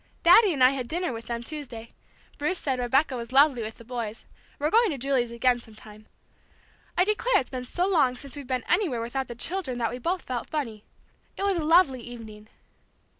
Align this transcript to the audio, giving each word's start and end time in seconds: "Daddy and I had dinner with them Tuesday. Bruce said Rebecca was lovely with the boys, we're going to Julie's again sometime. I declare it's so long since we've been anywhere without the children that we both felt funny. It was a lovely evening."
"Daddy 0.23 0.51
and 0.51 0.63
I 0.63 0.71
had 0.71 0.87
dinner 0.87 1.13
with 1.13 1.27
them 1.27 1.43
Tuesday. 1.43 1.93
Bruce 2.39 2.57
said 2.57 2.79
Rebecca 2.79 3.15
was 3.15 3.31
lovely 3.31 3.61
with 3.61 3.77
the 3.77 3.85
boys, 3.85 4.25
we're 4.57 4.71
going 4.71 4.89
to 4.89 4.97
Julie's 4.97 5.29
again 5.29 5.59
sometime. 5.59 6.07
I 6.97 7.05
declare 7.05 7.37
it's 7.39 7.69
so 7.69 7.85
long 7.85 8.15
since 8.15 8.35
we've 8.35 8.47
been 8.47 8.63
anywhere 8.67 8.99
without 9.01 9.27
the 9.27 9.35
children 9.35 9.77
that 9.77 9.91
we 9.91 9.99
both 9.99 10.23
felt 10.23 10.49
funny. 10.49 10.85
It 11.37 11.43
was 11.43 11.55
a 11.57 11.63
lovely 11.63 12.01
evening." 12.01 12.47